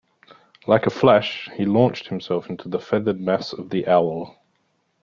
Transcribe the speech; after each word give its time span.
Like 0.65 0.87
a 0.87 0.89
flash 0.89 1.47
he 1.55 1.63
launched 1.63 2.07
himself 2.07 2.49
into 2.49 2.67
the 2.67 2.79
feathered 2.79 3.19
mass 3.21 3.53
of 3.53 3.69
the 3.69 3.87
owl. 3.87 4.35